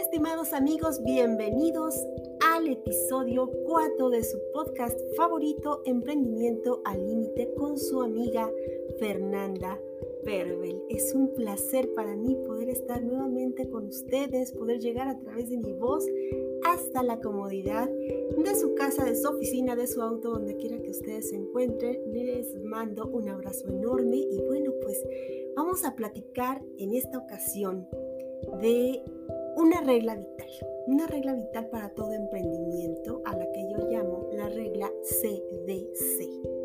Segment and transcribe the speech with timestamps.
[0.00, 1.94] estimados amigos, bienvenidos
[2.52, 8.50] al episodio 4 de su podcast favorito, Emprendimiento al Límite, con su amiga
[8.98, 9.80] Fernanda
[10.24, 10.82] Perbel.
[10.88, 15.58] Es un placer para mí poder estar nuevamente con ustedes, poder llegar a través de
[15.58, 16.06] mi voz
[16.64, 20.90] hasta la comodidad de su casa, de su oficina, de su auto, donde quiera que
[20.90, 21.98] ustedes se encuentren.
[22.12, 25.02] Les mando un abrazo enorme y bueno, pues
[25.56, 27.88] vamos a platicar en esta ocasión
[28.60, 29.02] de
[29.56, 30.48] una regla vital,
[30.86, 36.61] una regla vital para todo emprendimiento a la que yo llamo la regla CDC.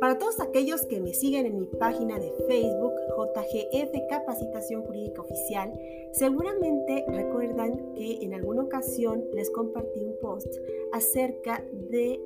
[0.00, 5.78] Para todos aquellos que me siguen en mi página de Facebook, JGF Capacitación Jurídica Oficial,
[6.12, 10.48] seguramente recuerdan que en alguna ocasión les compartí un post
[10.92, 12.18] acerca de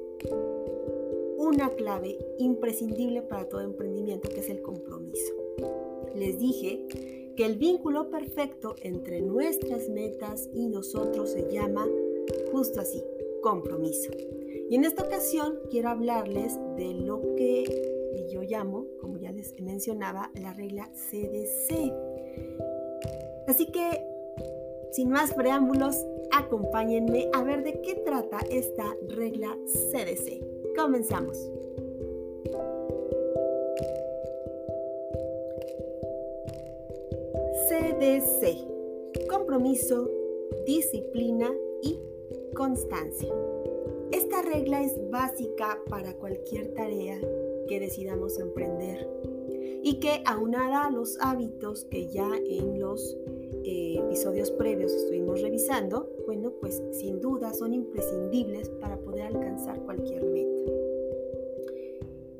[1.36, 5.34] una clave imprescindible para todo emprendimiento, que es el compromiso.
[6.14, 6.86] Les dije
[7.36, 11.88] que el vínculo perfecto entre nuestras metas y nosotros se llama
[12.52, 13.02] justo así,
[13.42, 14.12] compromiso.
[14.70, 17.64] Y en esta ocasión quiero hablarles de lo que
[18.30, 21.92] yo llamo, como ya les mencionaba, la regla CDC.
[23.46, 24.04] Así que,
[24.92, 25.96] sin más preámbulos,
[26.32, 30.40] acompáñenme a ver de qué trata esta regla CDC.
[30.76, 31.50] Comenzamos.
[37.68, 39.28] CDC.
[39.28, 40.10] Compromiso,
[40.66, 42.00] disciplina y
[42.54, 43.32] constancia.
[44.54, 47.20] Regla es básica para cualquier tarea
[47.66, 49.04] que decidamos emprender
[49.82, 53.16] y que aunada a los hábitos que ya en los
[53.64, 60.24] eh, episodios previos estuvimos revisando, bueno, pues sin duda son imprescindibles para poder alcanzar cualquier
[60.24, 60.72] meta.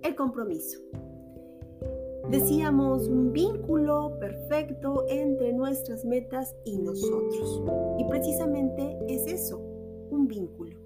[0.04, 0.78] El compromiso.
[2.30, 7.60] Decíamos un vínculo perfecto entre nuestras metas y nosotros.
[7.98, 9.58] Y precisamente es eso,
[10.10, 10.83] un vínculo.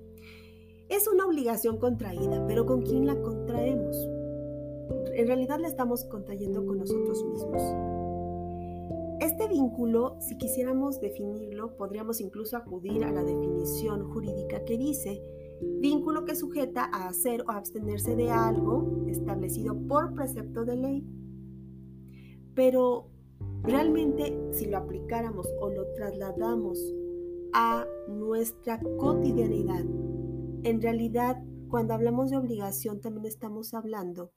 [0.89, 3.97] Es una obligación contraída, pero ¿con quién la contraemos?
[5.15, 7.63] En realidad la estamos contrayendo con nosotros mismos.
[9.21, 15.23] Este vínculo, si quisiéramos definirlo, podríamos incluso acudir a la definición jurídica que dice
[15.81, 21.05] vínculo que sujeta a hacer o abstenerse de algo establecido por precepto de ley
[22.59, 23.07] pero
[23.63, 26.77] realmente si lo aplicáramos o lo trasladamos
[27.53, 29.85] a nuestra cotidianidad,
[30.65, 31.37] en realidad
[31.69, 34.31] cuando hablamos de obligación también estamos hablando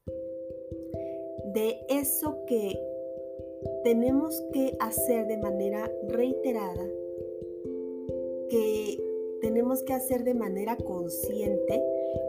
[1.54, 2.80] de eso que
[3.84, 6.86] tenemos que hacer de manera reiterada,
[8.50, 9.00] que
[9.42, 11.82] tenemos que hacer de manera consciente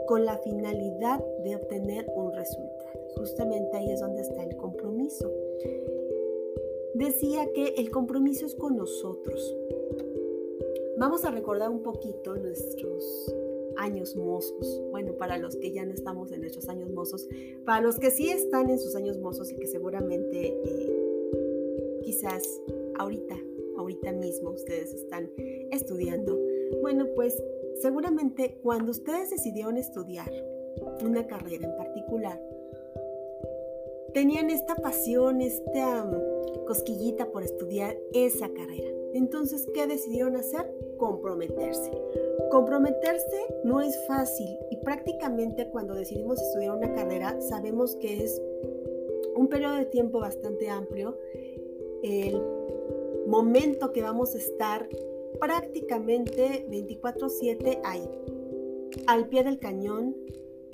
[0.07, 3.01] con la finalidad de obtener un resultado.
[3.17, 5.31] Justamente ahí es donde está el compromiso
[6.95, 9.57] decía que el compromiso es con nosotros.
[10.99, 13.35] Vamos a recordar un poquito nuestros
[13.77, 14.83] años mozos.
[14.91, 17.29] Bueno, para los que ya no estamos en nuestros años mozos,
[17.65, 22.43] para los que sí están en sus años mozos y que seguramente eh, quizás
[22.99, 23.37] ahorita,
[23.77, 25.31] ahorita mismo ustedes están
[25.71, 26.39] estudiando.
[26.81, 27.43] Bueno, pues
[27.81, 30.31] seguramente cuando ustedes decidieron estudiar
[31.05, 32.41] una carrera en particular,
[34.15, 36.09] tenían esta pasión, esta
[36.67, 38.91] cosquillita por estudiar esa carrera.
[39.15, 40.72] Entonces, ¿qué decidieron hacer?
[41.03, 41.91] Comprometerse.
[42.53, 48.41] Comprometerse no es fácil y prácticamente cuando decidimos estudiar una carrera sabemos que es
[49.35, 51.19] un periodo de tiempo bastante amplio,
[52.05, 52.41] el
[53.27, 54.89] momento que vamos a estar
[55.41, 58.09] prácticamente 24/7 ahí,
[59.09, 60.15] al pie del cañón,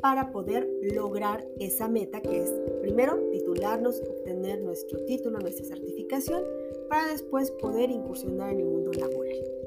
[0.03, 2.51] para poder lograr esa meta que es
[2.83, 6.45] primero titularnos, obtener nuestro título, nuestra certificación,
[6.91, 9.58] para después poder incursionar en el mundo laboral.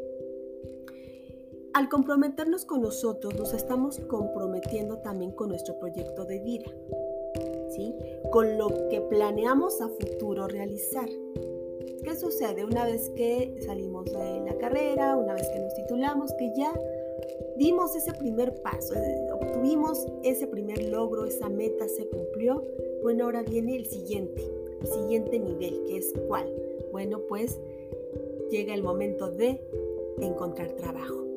[1.73, 6.69] Al comprometernos con nosotros, nos estamos comprometiendo también con nuestro proyecto de vida,
[7.69, 7.95] ¿sí?
[8.29, 11.07] con lo que planeamos a futuro realizar.
[12.03, 16.51] ¿Qué sucede una vez que salimos de la carrera, una vez que nos titulamos, que
[16.57, 16.77] ya
[17.55, 22.65] dimos ese primer paso, eh, obtuvimos ese primer logro, esa meta se cumplió,
[23.01, 24.43] bueno, ahora viene el siguiente,
[24.81, 26.53] el siguiente nivel, que es cuál.
[26.91, 27.61] Bueno, pues
[28.49, 29.61] llega el momento de
[30.19, 31.30] encontrar trabajo.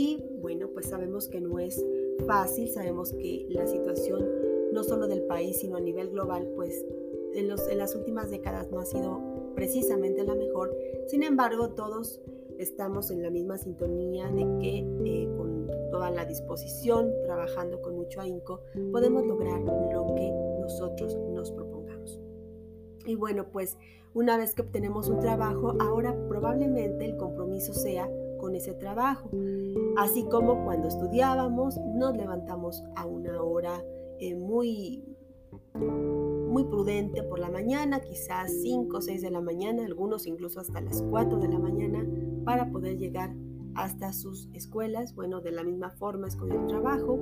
[0.00, 1.84] Y bueno, pues sabemos que no es
[2.26, 4.26] fácil, sabemos que la situación
[4.72, 6.86] no solo del país, sino a nivel global, pues
[7.34, 9.20] en, las últimas décadas no ha sido
[9.54, 10.74] precisamente la mejor.
[11.06, 12.18] Sin embargo, todos
[12.58, 18.22] estamos en la misma sintonía de que eh, con toda la disposición, trabajando con mucho
[18.22, 18.62] ahínco,
[18.92, 20.32] podemos lograr lo que
[20.62, 22.18] nosotros nos propongamos.
[23.04, 23.76] Y bueno, pues
[24.14, 29.30] una vez que obtenemos un trabajo, ahora probablemente el compromiso sea con ese trabajo.
[29.96, 33.84] Así como cuando estudiábamos, nos levantamos a una hora
[34.18, 35.04] eh, muy
[35.74, 40.80] muy prudente por la mañana, quizás 5 o 6 de la mañana, algunos incluso hasta
[40.80, 42.04] las 4 de la mañana,
[42.44, 43.34] para poder llegar
[43.74, 45.14] hasta sus escuelas.
[45.14, 47.18] Bueno, de la misma forma es con el trabajo.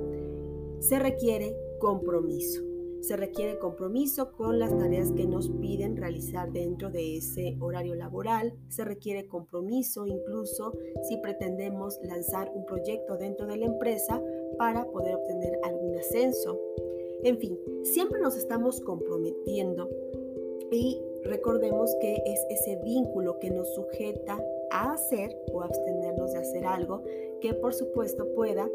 [0.79, 2.68] Se requiere compromiso.
[3.01, 8.53] Se requiere compromiso con las tareas que nos piden realizar dentro de ese horario laboral.
[8.67, 10.73] Se requiere compromiso incluso
[11.07, 14.21] si pretendemos lanzar un proyecto dentro de la empresa
[14.57, 16.59] para poder obtener algún ascenso.
[17.23, 19.89] En fin, siempre nos estamos comprometiendo
[20.71, 26.65] y recordemos que es ese vínculo que nos sujeta a hacer o abstenernos de hacer
[26.65, 27.03] algo
[27.41, 28.69] que por supuesto pueda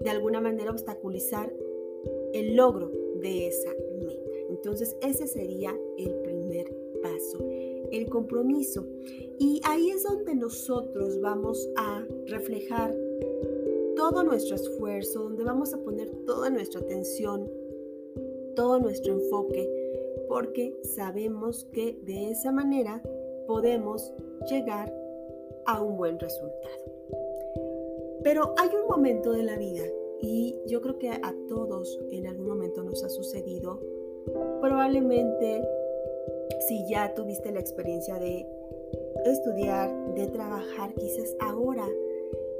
[0.00, 1.52] de alguna manera obstaculizar
[2.32, 4.30] el logro de esa meta.
[4.50, 7.38] Entonces ese sería el primer paso,
[7.90, 8.86] el compromiso.
[9.38, 12.94] Y ahí es donde nosotros vamos a reflejar
[13.96, 17.50] todo nuestro esfuerzo, donde vamos a poner toda nuestra atención,
[18.54, 19.68] todo nuestro enfoque,
[20.28, 23.02] porque sabemos que de esa manera
[23.46, 24.12] podemos
[24.50, 24.92] llegar
[25.66, 26.84] a un buen resultado.
[28.22, 29.84] Pero hay un momento de la vida
[30.20, 33.80] y yo creo que a todos en algún momento nos ha sucedido,
[34.60, 35.62] probablemente
[36.68, 38.46] si ya tuviste la experiencia de
[39.24, 41.86] estudiar, de trabajar, quizás ahora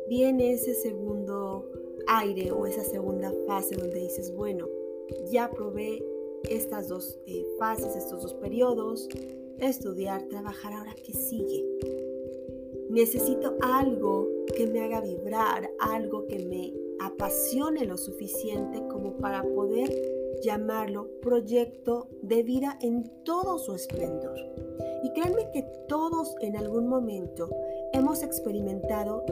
[0.09, 1.71] viene ese segundo
[2.07, 4.69] aire o esa segunda fase donde dices, bueno,
[5.31, 6.05] ya probé
[6.49, 9.09] estas dos eh, fases, estos dos periodos,
[9.59, 11.65] estudiar, trabajar, ahora qué sigue.
[12.91, 19.91] Necesito algo que me haga vibrar, algo que me apasione lo suficiente como para poder
[20.43, 24.37] llamarlo proyecto de vida en todo su esplendor.
[25.03, 27.49] Y créanme que todos en algún momento
[27.93, 29.25] hemos experimentado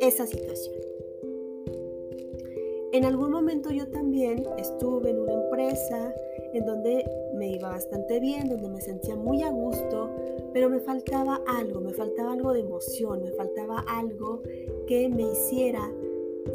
[0.00, 0.76] esa situación.
[2.92, 6.14] En algún momento yo también estuve en una empresa
[6.54, 7.04] en donde
[7.34, 10.10] me iba bastante bien, donde me sentía muy a gusto,
[10.54, 14.42] pero me faltaba algo, me faltaba algo de emoción, me faltaba algo
[14.86, 15.92] que me hiciera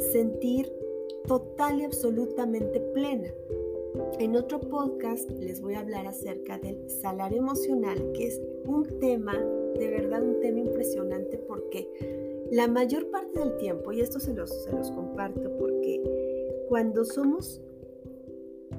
[0.00, 0.72] sentir
[1.26, 3.32] total y absolutamente plena.
[4.18, 9.34] En otro podcast les voy a hablar acerca del salario emocional, que es un tema,
[9.78, 11.88] de verdad un tema impresionante porque
[12.50, 16.02] la mayor parte del tiempo, y esto se los, se los comparto porque
[16.68, 17.60] cuando somos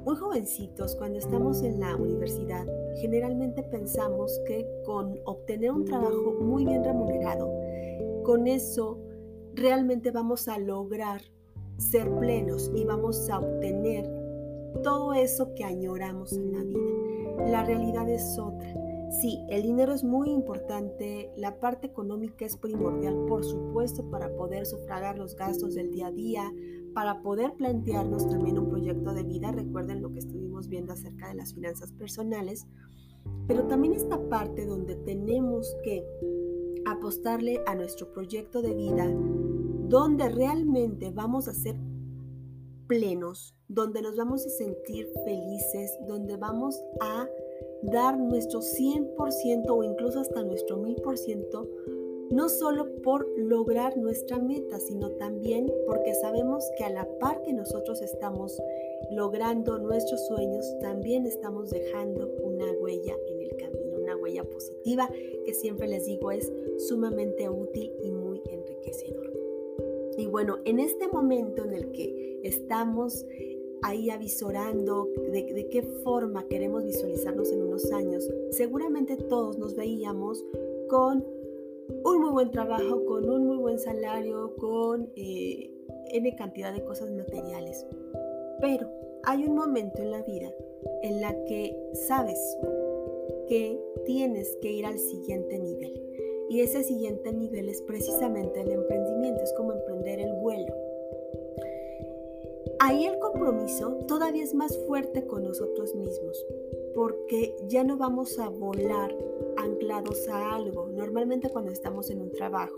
[0.04, 2.66] muy jovencitos, cuando estamos en la universidad,
[3.02, 7.52] generalmente pensamos que con obtener un trabajo muy bien remunerado,
[8.24, 9.00] con eso
[9.56, 11.22] realmente vamos a lograr
[11.78, 14.06] ser plenos y vamos a obtener
[14.84, 17.50] todo eso que añoramos en la vida.
[17.50, 18.74] La realidad es otra.
[19.22, 24.66] Sí, el dinero es muy importante, la parte económica es primordial, por supuesto, para poder
[24.66, 26.52] sufragar los gastos del día a día,
[26.94, 29.52] para poder plantearnos también un proyecto de vida.
[29.52, 32.68] Recuerden lo que estuvimos viendo acerca de las finanzas personales,
[33.48, 36.04] pero también esta parte donde tenemos que
[36.86, 39.06] apostarle a nuestro proyecto de vida,
[39.88, 41.76] donde realmente vamos a ser
[42.88, 47.28] plenos, donde nos vamos a sentir felices, donde vamos a
[47.84, 51.70] dar nuestro 100% o incluso hasta nuestro 1000%,
[52.32, 57.54] no solo por lograr nuestra meta, sino también porque sabemos que a la par que
[57.54, 58.60] nosotros estamos
[59.12, 63.35] logrando nuestros sueños, también estamos dejando una huella en
[64.44, 65.10] positiva
[65.46, 69.32] que siempre les digo es sumamente útil y muy enriquecedor.
[70.18, 73.26] Y bueno, en este momento en el que estamos
[73.82, 80.44] ahí avisorando de, qué forma queremos visualizarnos en unos años, seguramente todos nos veíamos
[80.90, 81.26] con
[82.04, 85.72] un muy buen trabajo, con un muy buen salario, con eh,
[86.12, 87.86] N cantidad de cosas materiales.
[88.62, 88.90] Pero
[89.24, 90.52] hay un momento en la vida
[91.02, 91.76] en la que
[92.08, 92.40] sabes
[93.48, 96.02] que tienes que ir al siguiente nivel.
[96.50, 100.74] Y ese siguiente nivel es precisamente el emprendimiento, es como emprender el vuelo.
[102.80, 106.46] Ahí el compromiso todavía es más fuerte con nosotros mismos,
[106.94, 109.16] porque ya no vamos a volar
[109.58, 110.88] anclados a algo.
[110.88, 112.76] Normalmente cuando estamos en un trabajo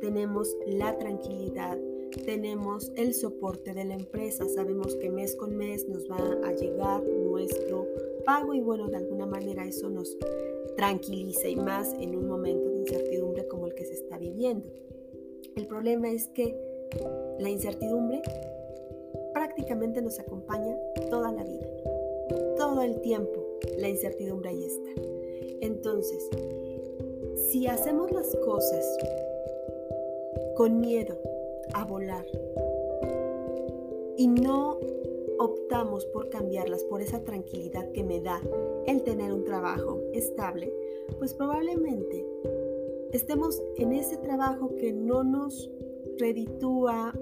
[0.00, 1.78] tenemos la tranquilidad,
[2.24, 7.02] tenemos el soporte de la empresa, sabemos que mes con mes nos va a llegar
[7.04, 7.86] nuestro
[8.24, 10.16] pago y bueno, de alguna manera eso nos
[10.76, 14.68] tranquiliza y más en un momento de incertidumbre como el que se está viviendo.
[15.56, 16.56] El problema es que
[17.38, 18.22] la incertidumbre
[19.32, 20.76] prácticamente nos acompaña
[21.10, 21.66] toda la vida,
[22.56, 23.44] todo el tiempo.
[23.78, 25.02] La incertidumbre ahí está.
[25.60, 26.28] Entonces,
[27.50, 28.98] si hacemos las cosas
[30.56, 31.18] con miedo
[31.72, 32.24] a volar
[34.16, 34.78] y no
[35.44, 38.40] optamos por cambiarlas por esa tranquilidad que me da
[38.86, 40.72] el tener un trabajo estable,
[41.18, 42.26] pues probablemente
[43.12, 45.70] estemos en ese trabajo que no nos
[46.18, 47.12] reditúa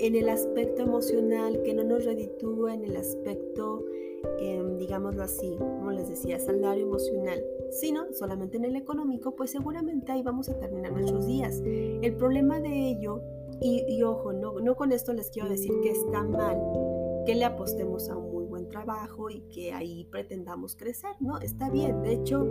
[0.00, 3.84] en el aspecto emocional, que no nos reditúa en el aspecto,
[4.40, 10.12] em, digámoslo así, como les decía, salario emocional, sino solamente en el económico, pues seguramente
[10.12, 11.60] ahí vamos a terminar nuestros días.
[11.64, 13.20] El problema de ello,
[13.60, 16.60] y, ojo, no, no con esto les quiero decir que está mal
[17.26, 21.38] que le apostemos a un muy buen trabajo y que ahí pretendamos crecer, ¿no?
[21.38, 22.46] Está bien, de hecho,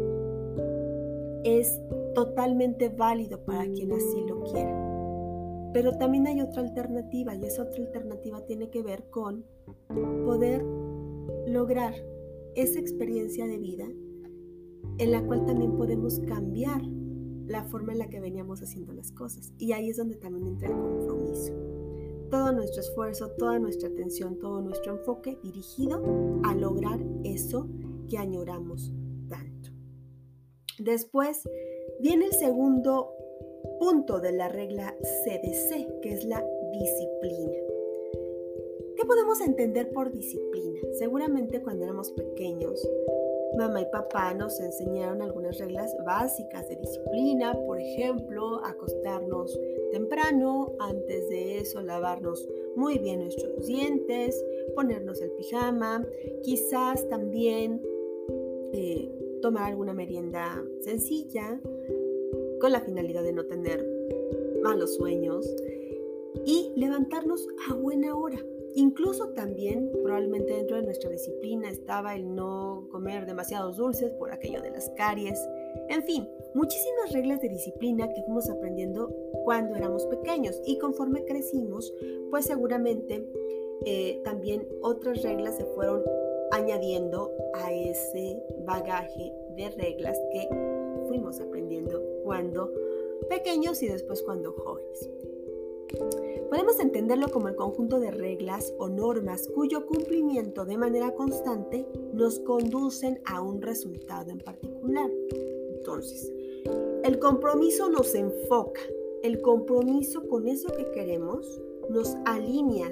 [1.44, 1.82] es
[2.14, 5.72] totalmente válido para quien así lo quiera.
[5.74, 9.46] Pero también hay otra alternativa y esa otra alternativa tiene que ver con
[10.26, 10.64] poder
[11.48, 11.96] lograr
[12.54, 13.88] esa experiencia de vida
[15.00, 16.82] en la cual también podemos cambiar
[17.48, 19.54] la forma en la que veníamos haciendo las cosas.
[19.58, 21.54] Y ahí es donde también entra el compromiso.
[22.30, 26.04] Todo nuestro esfuerzo, toda nuestra atención, todo nuestro enfoque dirigido
[26.44, 27.68] a lograr eso
[28.10, 28.92] que añoramos
[29.30, 29.72] tanto.
[30.80, 31.48] Después
[32.02, 33.14] viene el segundo
[33.80, 37.58] punto de la regla CDC, que es la disciplina.
[38.96, 40.80] ¿Qué podemos entender por disciplina?
[40.98, 42.88] Seguramente cuando éramos pequeños,
[43.56, 49.60] mamá y papá nos enseñaron algunas reglas básicas de disciplina, por ejemplo, acostarnos
[49.92, 54.44] temprano, antes de eso lavarnos muy bien nuestros dientes,
[54.76, 56.06] ponernos el pijama,
[56.44, 57.82] quizás también
[58.74, 59.10] eh,
[59.42, 61.60] tomar alguna merienda sencilla,
[62.60, 63.86] con la finalidad de no tener
[64.64, 65.46] malos sueños
[66.46, 68.44] y levantarnos a buena hora.
[68.78, 74.62] Incluso también probablemente dentro de nuestra disciplina estaba el no comer demasiados dulces por aquello
[74.62, 75.40] de las caries.
[75.90, 79.10] En fin, muchísimas reglas de disciplina que fuimos aprendiendo
[79.44, 81.92] cuando éramos pequeños y conforme crecimos,
[82.30, 83.28] pues seguramente
[83.84, 86.04] eh, también otras reglas se fueron
[86.52, 90.48] añadiendo a ese bagaje de reglas que
[91.08, 92.72] fuimos aprendiendo cuando
[93.28, 95.10] pequeños y después cuando jóvenes.
[96.50, 102.40] Podemos entenderlo como el conjunto de reglas o normas cuyo cumplimiento de manera constante nos
[102.40, 105.10] conducen a un resultado en particular.
[105.76, 106.32] Entonces,
[107.04, 108.82] el compromiso nos enfoca,
[109.24, 112.92] el compromiso con eso que queremos nos alinea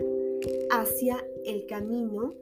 [0.72, 2.34] hacia el camino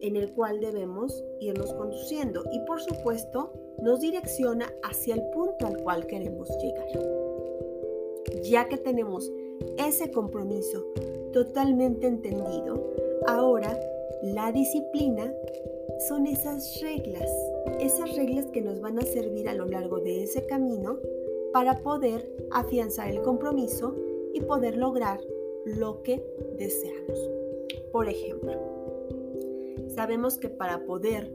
[0.00, 5.82] en el cual debemos irnos conduciendo y por supuesto nos direcciona hacia el punto al
[5.82, 6.88] cual queremos llegar.
[8.42, 9.32] Ya que tenemos
[9.78, 10.84] ese compromiso
[11.32, 12.92] totalmente entendido,
[13.26, 13.78] ahora
[14.22, 15.32] la disciplina
[16.08, 17.30] son esas reglas,
[17.80, 20.98] esas reglas que nos van a servir a lo largo de ese camino
[21.52, 23.94] para poder afianzar el compromiso
[24.32, 25.20] y poder lograr
[25.64, 26.24] lo que
[26.58, 27.30] deseamos.
[27.92, 28.52] Por ejemplo,
[29.88, 31.32] sabemos que para poder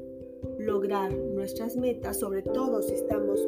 [0.58, 3.40] lograr nuestras metas, sobre todo si estamos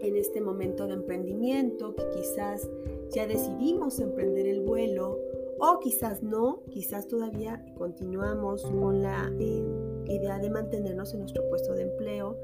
[0.00, 2.68] en este momento de emprendimiento, que quizás
[3.12, 5.18] ya decidimos emprender el vuelo
[5.60, 9.64] o quizás no, quizás todavía continuamos con la eh,
[10.06, 12.36] idea de mantenernos en nuestro puesto de empleo,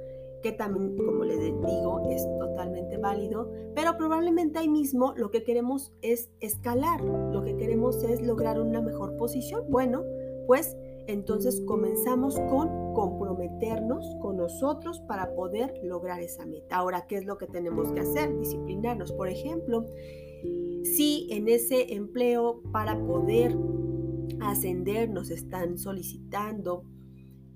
[0.42, 5.92] que también, como les digo, es totalmente válido, pero probablemente ahí mismo lo que queremos
[6.02, 9.64] es escalar, lo que queremos es lograr una mejor posición.
[9.70, 10.04] Bueno,
[10.46, 16.76] pues entonces comenzamos con comprometernos con nosotros para poder lograr esa meta.
[16.76, 18.36] Ahora, ¿qué es lo que tenemos que hacer?
[18.38, 19.12] Disciplinarnos.
[19.12, 19.86] Por ejemplo,
[20.84, 23.56] si en ese empleo para poder
[24.40, 26.84] ascender nos están solicitando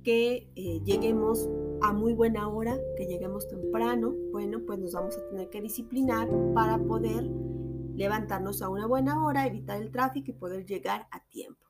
[0.03, 1.49] que eh, lleguemos
[1.83, 6.29] a muy buena hora, que lleguemos temprano, bueno, pues nos vamos a tener que disciplinar
[6.55, 7.29] para poder
[7.99, 11.67] levantarnos a una buena hora, evitar el tráfico y poder llegar a tiempo.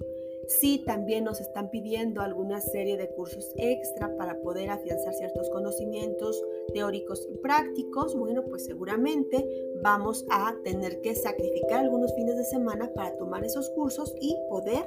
[0.46, 6.40] Si también nos están pidiendo alguna serie de cursos extra para poder afianzar ciertos conocimientos
[6.72, 9.46] teóricos y prácticos, bueno, pues seguramente
[9.82, 14.86] vamos a tener que sacrificar algunos fines de semana para tomar esos cursos y poder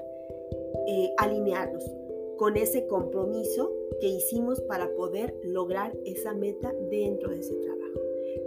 [0.88, 1.84] eh, alinearnos
[2.38, 7.81] con ese compromiso que hicimos para poder lograr esa meta dentro de ese trabajo.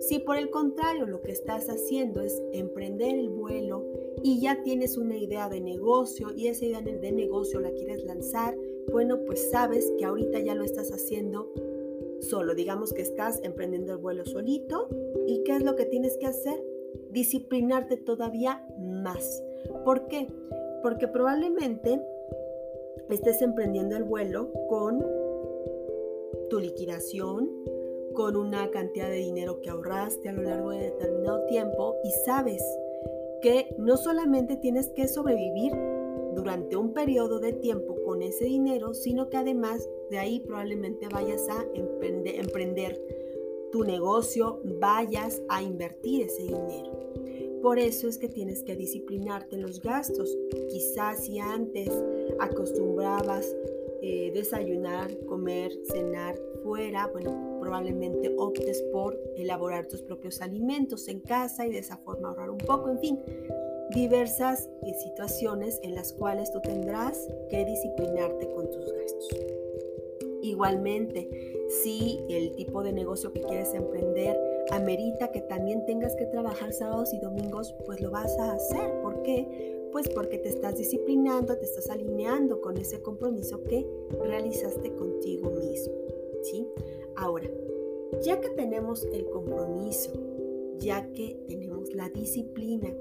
[0.00, 3.84] Si por el contrario lo que estás haciendo es emprender el vuelo
[4.22, 8.56] y ya tienes una idea de negocio y esa idea de negocio la quieres lanzar,
[8.90, 11.50] bueno, pues sabes que ahorita ya lo estás haciendo
[12.20, 12.54] solo.
[12.54, 14.88] Digamos que estás emprendiendo el vuelo solito
[15.26, 16.62] y ¿qué es lo que tienes que hacer?
[17.10, 19.42] Disciplinarte todavía más.
[19.84, 20.28] ¿Por qué?
[20.82, 22.00] Porque probablemente
[23.08, 25.04] estés emprendiendo el vuelo con
[26.50, 27.50] tu liquidación,
[28.14, 32.62] con una cantidad de dinero que ahorraste a lo largo de determinado tiempo y sabes
[33.42, 35.72] que no solamente tienes que sobrevivir
[36.34, 41.48] durante un periodo de tiempo con ese dinero, sino que además de ahí probablemente vayas
[41.48, 43.00] a emprender,
[43.70, 46.92] tu negocio, vayas a invertir ese dinero.
[47.60, 50.36] Por eso es que tienes que disciplinarte en los gastos.
[50.68, 51.90] Quizás si antes
[52.38, 53.56] acostumbrabas
[54.06, 61.66] eh, desayunar, comer, cenar fuera, bueno, probablemente optes por elaborar tus propios alimentos en casa
[61.66, 63.18] y de esa forma ahorrar un poco, en fin,
[63.94, 67.18] diversas eh, situaciones en las cuales tú tendrás
[67.48, 69.36] que disciplinarte con tus gastos.
[70.42, 71.26] Igualmente,
[71.82, 74.38] si el tipo de negocio que quieres emprender
[74.70, 79.00] amerita que también tengas que trabajar sábados y domingos, pues lo vas a hacer.
[79.00, 79.83] ¿Por qué?
[79.94, 83.86] Pues porque te estás disciplinando, te estás alineando con ese compromiso que
[84.24, 85.94] realizaste contigo mismo.
[86.42, 86.66] ¿sí?
[87.14, 87.48] Ahora,
[88.20, 90.10] ya que tenemos el compromiso,
[90.80, 92.92] ya que tenemos la disciplina,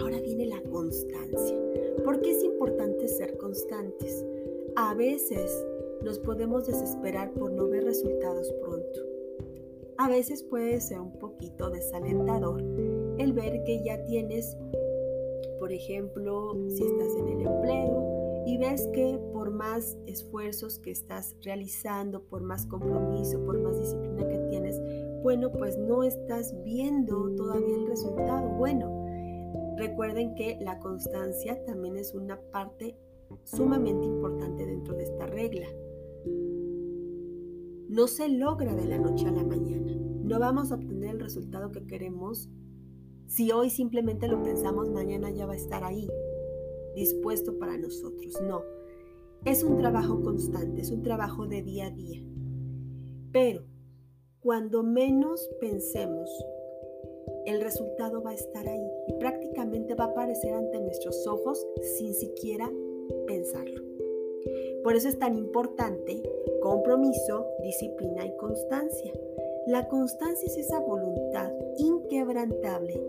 [0.00, 1.56] ahora viene la constancia.
[2.02, 4.26] ¿Por qué es importante ser constantes?
[4.74, 5.64] A veces
[6.02, 9.00] nos podemos desesperar por no ver resultados pronto.
[9.96, 12.60] A veces puede ser un poquito desalentador
[13.18, 14.56] el ver que ya tienes,
[15.62, 21.36] por ejemplo, si estás en el empleo y ves que por más esfuerzos que estás
[21.40, 24.76] realizando, por más compromiso, por más disciplina que tienes,
[25.22, 28.48] bueno, pues no estás viendo todavía el resultado.
[28.58, 29.06] Bueno,
[29.76, 32.96] recuerden que la constancia también es una parte
[33.44, 35.68] sumamente importante dentro de esta regla
[37.88, 39.94] no se logra de la noche a la mañana.
[40.22, 42.48] No vamos a obtener el resultado que queremos
[43.26, 46.08] si hoy simplemente lo pensamos, mañana ya va a estar ahí,
[46.94, 48.40] dispuesto para nosotros.
[48.42, 48.62] No,
[49.44, 52.22] es un trabajo constante, es un trabajo de día a día.
[53.32, 53.64] Pero
[54.40, 56.30] cuando menos pensemos,
[57.46, 61.66] el resultado va a estar ahí y prácticamente va a aparecer ante nuestros ojos
[61.98, 62.70] sin siquiera
[63.26, 63.82] pensarlo.
[64.82, 66.22] Por eso es tan importante
[66.60, 69.12] compromiso, disciplina y constancia.
[69.66, 71.52] La constancia es esa voluntad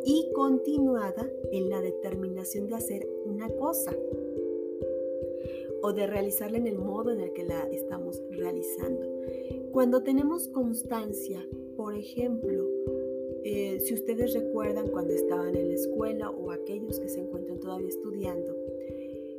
[0.06, 3.96] y continuada en la determinación de hacer una cosa
[5.82, 9.08] o de realizarla en el modo en el que la estamos realizando.
[9.72, 11.46] Cuando tenemos constancia,
[11.78, 12.68] por ejemplo,
[13.46, 17.88] eh, si ustedes recuerdan cuando estaban en la escuela o aquellos que se encuentran todavía
[17.88, 18.58] estudiando,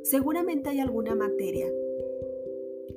[0.01, 1.71] seguramente hay alguna materia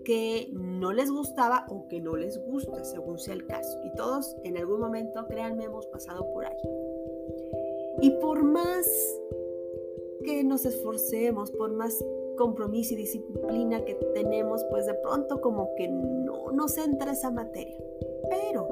[0.09, 3.79] que no les gustaba o que no les gusta, según sea el caso.
[3.85, 6.57] Y todos en algún momento, créanme, hemos pasado por ahí.
[8.01, 8.89] Y por más
[10.25, 12.03] que nos esforcemos, por más
[12.39, 17.77] compromiso y disciplina que tenemos, pues de pronto como que no nos entra esa materia.
[18.31, 18.67] Pero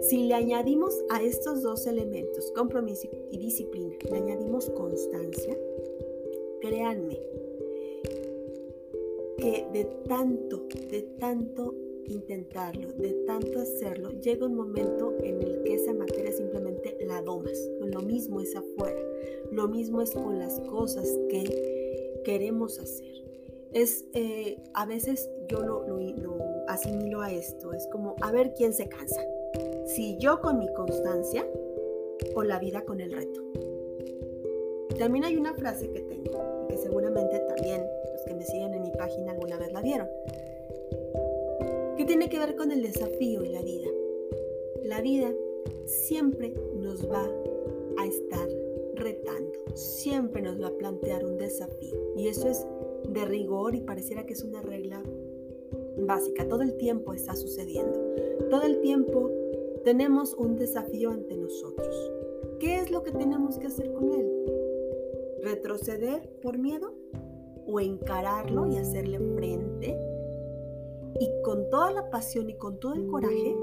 [0.00, 5.58] si le añadimos a estos dos elementos, compromiso y disciplina, le añadimos constancia,
[6.62, 7.20] créanme,
[9.40, 11.74] de tanto, de tanto
[12.06, 17.58] intentarlo, de tanto hacerlo, llega un momento en el que esa materia simplemente la domas.
[17.80, 19.00] Lo mismo es afuera,
[19.50, 23.24] lo mismo es con las cosas que queremos hacer.
[23.72, 28.52] Es, eh, a veces yo lo, lo, lo asimilo a esto, es como a ver
[28.54, 29.22] quién se cansa.
[29.86, 31.46] Si yo con mi constancia
[32.34, 33.40] o la vida con el reto.
[34.98, 37.40] También hay una frase que tengo que seguramente
[39.10, 40.08] página alguna vez la vieron,
[41.96, 43.88] que tiene que ver con el desafío y la vida.
[44.84, 45.32] La vida
[45.84, 47.28] siempre nos va
[47.98, 48.48] a estar
[48.94, 51.96] retando, siempre nos va a plantear un desafío.
[52.16, 52.66] Y eso es
[53.08, 55.02] de rigor y pareciera que es una regla
[55.98, 56.46] básica.
[56.46, 57.98] Todo el tiempo está sucediendo.
[58.48, 59.30] Todo el tiempo
[59.84, 62.12] tenemos un desafío ante nosotros.
[62.60, 64.30] ¿Qué es lo que tenemos que hacer con él?
[65.42, 66.99] ¿Retroceder por miedo?
[67.66, 69.98] O encararlo y hacerle frente
[71.18, 73.56] y con toda la pasión y con todo el coraje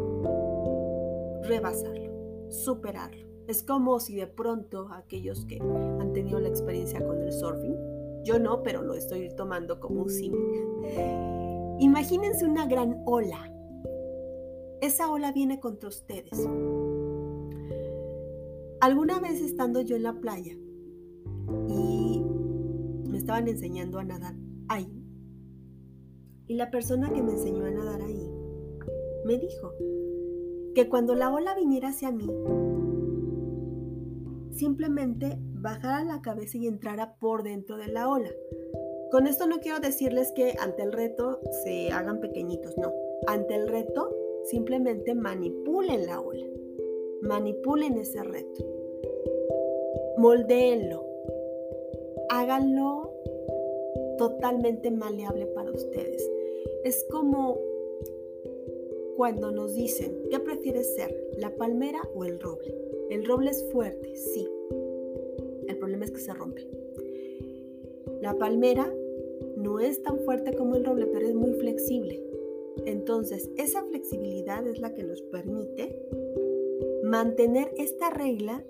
[1.44, 3.26] rebasarlo, superarlo.
[3.48, 7.78] Es como si de pronto aquellos que han tenido la experiencia con el surfing,
[8.24, 10.84] yo no, pero lo estoy tomando como un símbolo.
[11.80, 13.54] Imagínense una gran ola.
[14.82, 16.48] Esa ola viene contra ustedes.
[18.82, 20.56] Alguna vez estando yo en la playa
[21.70, 21.97] y
[23.28, 24.36] estaban enseñando a nadar
[24.70, 24.90] ahí.
[26.48, 28.32] Y la persona que me enseñó a nadar ahí
[29.26, 29.74] me dijo
[30.74, 32.26] que cuando la ola viniera hacia mí,
[34.52, 38.30] simplemente bajara la cabeza y entrara por dentro de la ola.
[39.12, 42.94] Con esto no quiero decirles que ante el reto se hagan pequeñitos, no.
[43.28, 44.10] Ante el reto
[44.46, 46.48] simplemente manipulen la ola,
[47.24, 48.63] manipulen ese reto,
[50.18, 51.06] moldeenlo,
[52.30, 53.07] háganlo
[54.18, 56.30] totalmente maleable para ustedes.
[56.84, 57.60] Es como
[59.16, 61.16] cuando nos dicen, ¿qué prefieres ser?
[61.38, 62.76] ¿La palmera o el roble?
[63.10, 64.48] El roble es fuerte, sí.
[65.68, 66.68] El problema es que se rompe.
[68.22, 68.94] La palmera
[69.56, 72.24] no es tan fuerte como el roble, pero es muy flexible.
[72.86, 76.00] Entonces, esa flexibilidad es la que nos permite
[77.04, 78.64] mantener esta regla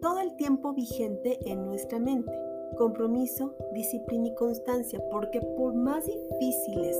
[0.00, 2.41] todo el tiempo vigente en nuestra mente.
[2.76, 6.96] Compromiso, disciplina y constancia, porque por más difíciles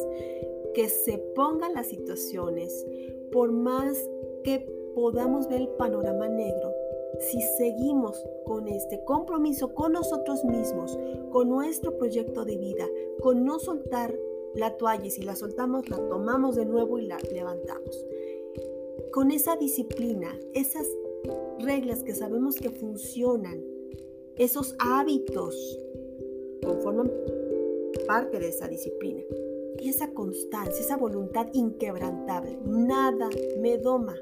[0.74, 2.86] que se pongan las situaciones,
[3.30, 3.96] por más
[4.44, 4.60] que
[4.94, 6.72] podamos ver el panorama negro,
[7.20, 10.98] si seguimos con este compromiso con nosotros mismos,
[11.30, 12.86] con nuestro proyecto de vida,
[13.20, 14.14] con no soltar
[14.54, 18.06] la toalla y si la soltamos la tomamos de nuevo y la levantamos.
[19.12, 20.86] Con esa disciplina, esas
[21.58, 23.62] reglas que sabemos que funcionan,
[24.36, 25.78] esos hábitos
[26.64, 27.10] conforman
[28.06, 29.22] parte de esa disciplina
[29.78, 32.58] y esa constancia, esa voluntad inquebrantable.
[32.64, 33.28] Nada
[33.60, 34.14] me doma,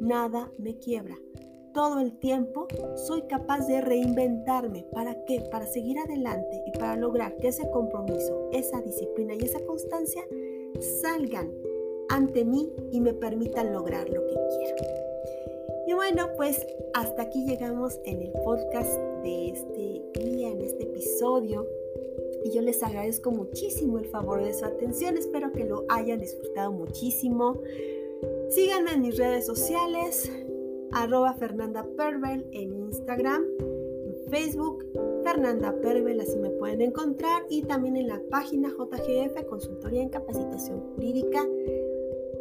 [0.00, 1.16] nada me quiebra.
[1.72, 4.86] Todo el tiempo soy capaz de reinventarme.
[4.92, 5.42] ¿Para qué?
[5.50, 10.26] Para seguir adelante y para lograr que ese compromiso, esa disciplina y esa constancia
[11.02, 11.52] salgan
[12.08, 14.76] ante mí y me permitan lograr lo que quiero.
[15.86, 21.66] Y bueno, pues hasta aquí llegamos en el podcast de este día, en este episodio.
[22.44, 25.16] Y yo les agradezco muchísimo el favor de su atención.
[25.16, 27.60] Espero que lo hayan disfrutado muchísimo.
[28.48, 30.30] Síganme en mis redes sociales,
[30.92, 34.86] arroba Fernanda Pervel en Instagram, en Facebook,
[35.24, 40.80] Fernanda Pervel, así me pueden encontrar, y también en la página JGF, Consultoría en Capacitación
[40.94, 41.46] Jurídica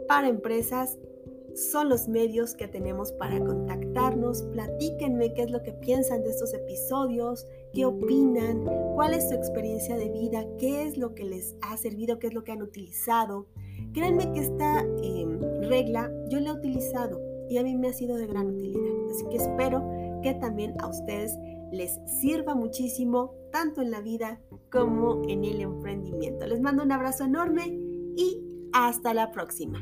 [0.08, 1.00] para Empresas.
[1.56, 4.44] Son los medios que tenemos para contactarnos.
[4.52, 9.96] Platíquenme qué es lo que piensan de estos episodios, qué opinan, cuál es su experiencia
[9.96, 13.48] de vida, qué es lo que les ha servido, qué es lo que han utilizado.
[13.94, 18.18] Créanme que esta em, regla yo la he utilizado y a mí me ha sido
[18.18, 19.10] de gran utilidad.
[19.12, 19.82] Así que espero
[20.22, 21.38] que también a ustedes
[21.72, 26.46] les sirva muchísimo, tanto en la vida como en el emprendimiento.
[26.48, 27.80] Les mando un abrazo enorme
[28.18, 29.80] y hasta la próxima.